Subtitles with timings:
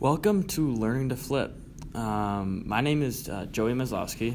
[0.00, 1.54] Welcome to Learning to Flip.
[1.94, 4.34] Um, my name is uh, Joey Mazlowski.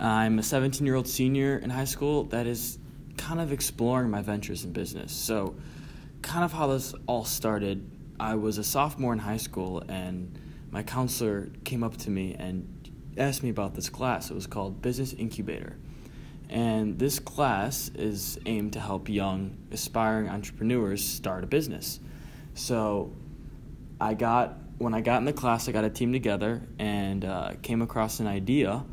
[0.00, 2.78] I'm a 17 year old senior in high school that is
[3.18, 5.12] kind of exploring my ventures in business.
[5.12, 5.54] So,
[6.22, 10.38] kind of how this all started, I was a sophomore in high school, and
[10.70, 14.30] my counselor came up to me and asked me about this class.
[14.30, 15.76] It was called Business Incubator.
[16.48, 22.00] And this class is aimed to help young, aspiring entrepreneurs start a business.
[22.54, 23.12] So,
[24.00, 27.52] I got when I got in the class, I got a team together and uh,
[27.62, 28.84] came across an idea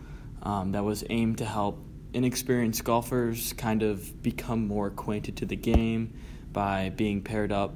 [0.41, 5.55] um, that was aimed to help inexperienced golfers kind of become more acquainted to the
[5.55, 6.13] game
[6.51, 7.73] by being paired up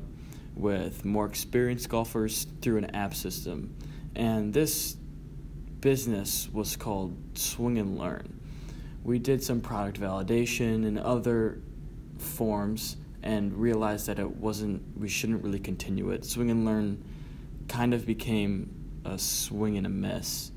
[0.55, 3.75] with more experienced golfers through an app system.
[4.15, 4.95] And this
[5.81, 8.39] business was called Swing and Learn.
[9.03, 11.61] We did some product validation and other
[12.17, 16.25] forms and realized that it wasn't, we shouldn't really continue it.
[16.25, 17.03] Swing and Learn
[17.67, 20.51] kind of became a swing and a miss.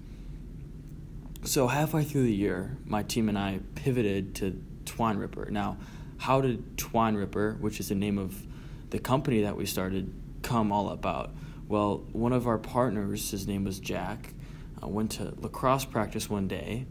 [1.44, 5.50] So halfway through the year, my team and I pivoted to Twine Ripper.
[5.50, 5.78] Now,
[6.18, 8.46] how did Twine Ripper, which is the name of
[8.90, 11.34] the company that we started, come all about?
[11.66, 14.34] Well, one of our partners, his name was Jack,
[14.82, 16.86] uh, went to lacrosse practice one day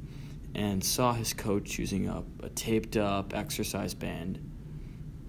[0.55, 2.23] and saw his coach using a,
[2.55, 4.39] taped up exercise band,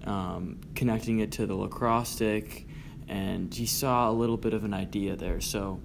[0.05, 2.65] um, connecting it to the lacrosse stick
[3.11, 5.41] and he saw a little bit of an idea there.
[5.41, 5.81] So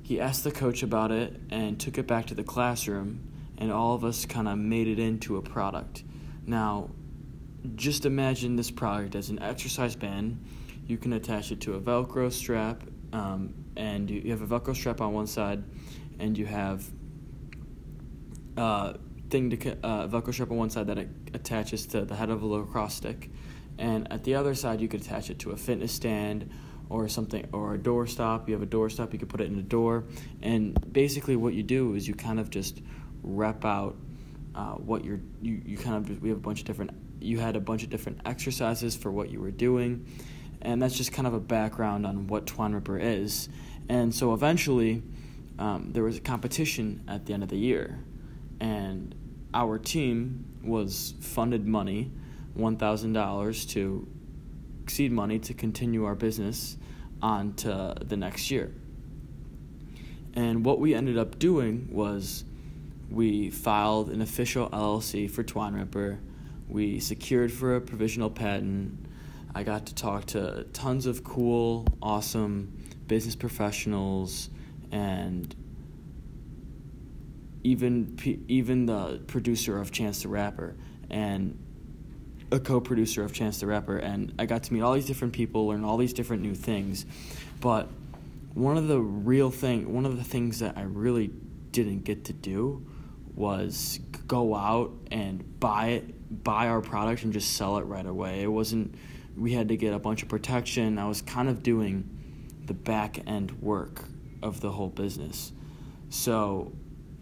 [0.00, 3.94] he asked the coach about it and took it back to the classroom, and all
[3.94, 6.04] of us kind of made it into a product.
[6.46, 6.90] Now,
[7.74, 10.44] just imagine this product as an exercise band.
[10.86, 15.00] You can attach it to a Velcro strap, um, and you, have a Velcro strap
[15.00, 15.64] on one side,
[16.20, 16.88] and you have
[18.56, 18.94] uh,
[19.30, 20.98] thing to uh, Velcro strap on one side that
[21.34, 23.30] attaches to the head of a lacrosse stick,
[23.78, 26.50] and at the other side you could attach it to a fitness stand
[26.88, 29.46] or something or a door stop you have a door stop you could put it
[29.46, 30.04] in a door.
[30.42, 32.80] And basically what you do is you kind of just
[33.22, 33.96] rep out
[34.54, 36.90] uh, what you're you, you kind of we have a bunch of different
[37.22, 40.06] you had a bunch of different exercises for what you were doing.
[40.60, 43.48] And that's just kind of a background on what twine ripper is.
[43.88, 45.02] And so eventually
[45.58, 47.98] um, there was a competition at the end of the year.
[48.60, 49.14] And
[49.54, 52.12] our team was funded money
[52.56, 54.08] $1,000 to
[54.86, 56.76] seed money to continue our business
[57.20, 58.72] on to the next year.
[60.34, 62.44] And what we ended up doing was
[63.10, 66.18] we filed an official LLC for Twine Ripper.
[66.68, 69.06] We secured for a provisional patent.
[69.54, 72.72] I got to talk to tons of cool, awesome
[73.06, 74.48] business professionals
[74.90, 75.54] and
[77.62, 78.18] even
[78.48, 80.74] even the producer of Chance the Rapper
[81.10, 81.61] and
[82.52, 85.68] a co-producer of Chance the Rapper, and I got to meet all these different people,
[85.68, 87.06] learn all these different new things.
[87.60, 87.88] But
[88.52, 91.30] one of the real thing, one of the things that I really
[91.70, 92.86] didn't get to do
[93.34, 98.42] was go out and buy it, buy our product, and just sell it right away.
[98.42, 98.94] It wasn't.
[99.34, 100.98] We had to get a bunch of protection.
[100.98, 102.08] I was kind of doing
[102.66, 104.04] the back end work
[104.42, 105.52] of the whole business.
[106.10, 106.72] So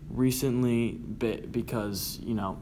[0.08, 2.60] recently, because you know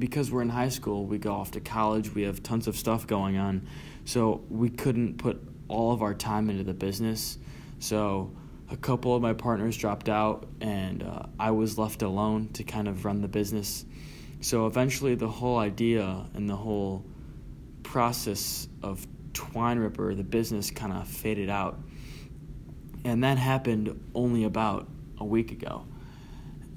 [0.00, 3.06] because we're in high school, we go off to college, we have tons of stuff
[3.06, 3.66] going on.
[4.04, 7.38] So we couldn't put all of our time into the business.
[7.78, 8.34] So
[8.70, 12.88] a couple of my partners dropped out, and uh, I was left alone to kind
[12.88, 13.84] of run the business.
[14.40, 17.04] So eventually, the whole idea and the whole
[17.82, 21.78] process of Twine Ripper, the business, kind of faded out.
[23.04, 24.88] And that happened only about
[25.18, 25.86] a week ago.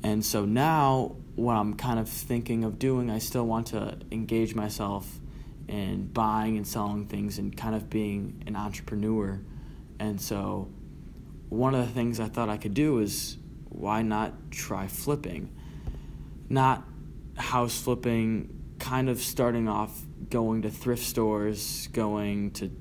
[0.04, 3.10] And so now what I'm kind of thinking of doing.
[3.10, 5.20] I still want to engage myself
[5.68, 9.42] in buying and selling things and kind of being an entrepreneur.
[10.00, 10.70] And so,
[11.50, 13.38] one of the things I thought I could do is
[13.70, 15.56] why not try flipping?
[16.50, 16.84] Not
[17.36, 22.72] house flipping, kind of starting off going to thrift stores, going to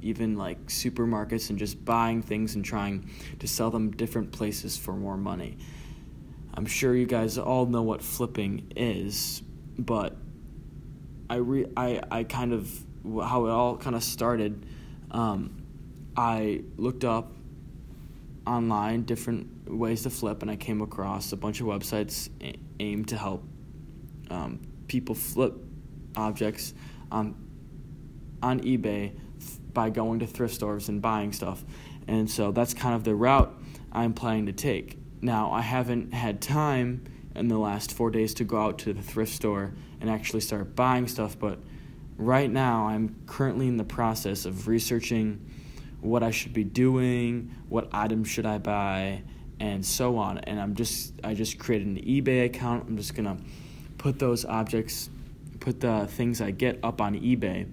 [0.00, 3.08] even like supermarkets and just buying things and trying
[3.38, 5.56] to sell them different places for more money.
[6.54, 9.42] I'm sure you guys all know what flipping is,
[9.78, 10.16] but
[11.30, 12.70] I re I I kind of
[13.04, 14.66] how it all kind of started.
[15.10, 15.62] Um,
[16.16, 17.32] I looked up
[18.46, 22.28] online different ways to flip, and I came across a bunch of websites
[22.80, 23.44] aimed to help
[24.30, 25.54] um, people flip
[26.16, 26.74] objects
[27.10, 27.34] on
[28.42, 29.12] on eBay
[29.72, 31.64] by going to thrift stores and buying stuff.
[32.06, 33.54] And so that's kind of the route
[33.92, 34.98] I'm planning to take.
[35.24, 37.04] Now, I haven't had time
[37.36, 40.74] in the last four days to go out to the thrift store and actually start
[40.74, 41.60] buying stuff, but
[42.16, 45.48] right now I'm currently in the process of researching
[46.00, 49.22] what I should be doing, what items should I buy,
[49.60, 50.38] and so on.
[50.38, 52.88] And I'm just I just created an eBay account.
[52.88, 53.36] I'm just gonna
[53.98, 55.08] put those objects,
[55.60, 57.70] put the things I get up on eBay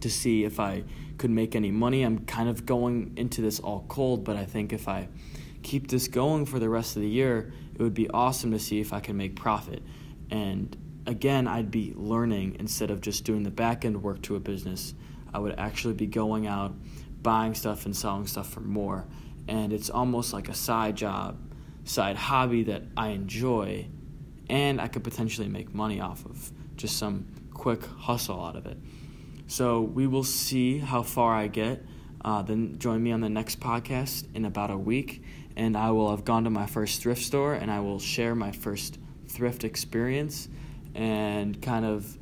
[0.00, 0.84] to see if I
[1.18, 2.02] could make any money.
[2.02, 5.08] I'm kind of going into this all cold, but I think if I
[5.62, 8.80] keep this going for the rest of the year, it would be awesome to see
[8.80, 9.82] if I can make profit.
[10.30, 10.76] And
[11.06, 14.94] again, I'd be learning instead of just doing the back end work to a business.
[15.32, 16.74] I would actually be going out,
[17.22, 19.06] buying stuff and selling stuff for more.
[19.48, 21.38] And it's almost like a side job,
[21.84, 23.88] side hobby that I enjoy
[24.48, 28.78] and I could potentially make money off of just some quick hustle out of it.
[29.46, 31.84] So we will see how far I get.
[32.24, 35.22] Uh, then join me on the next podcast in about a week,
[35.56, 38.52] and I will have gone to my first thrift store and I will share my
[38.52, 40.48] first thrift experience
[40.94, 42.16] and kind of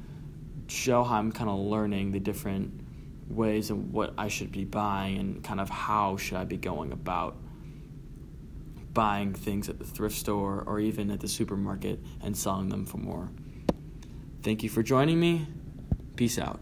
[0.69, 2.81] show how I'm kind of learning the different
[3.29, 6.93] ways and what I should be buying and kind of how should I be going
[6.93, 7.37] about
[8.93, 12.99] buying things at the thrift store or even at the supermarket and selling them for
[12.99, 13.29] more.
[14.43, 15.47] Thank you for joining me.
[16.17, 16.61] Peace out.